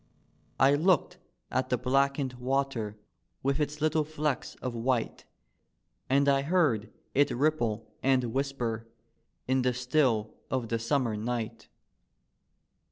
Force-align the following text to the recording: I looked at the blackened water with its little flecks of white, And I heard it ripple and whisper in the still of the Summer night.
I 0.59 0.73
looked 0.73 1.19
at 1.51 1.69
the 1.69 1.77
blackened 1.77 2.33
water 2.39 2.97
with 3.43 3.59
its 3.59 3.81
little 3.81 4.03
flecks 4.03 4.55
of 4.55 4.73
white, 4.73 5.25
And 6.09 6.27
I 6.27 6.41
heard 6.41 6.91
it 7.13 7.29
ripple 7.29 7.85
and 8.01 8.33
whisper 8.33 8.87
in 9.47 9.61
the 9.61 9.75
still 9.75 10.33
of 10.49 10.69
the 10.69 10.79
Summer 10.79 11.15
night. 11.15 11.67